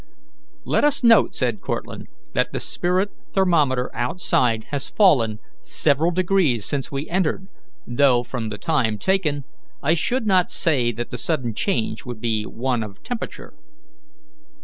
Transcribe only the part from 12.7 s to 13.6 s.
of temperature."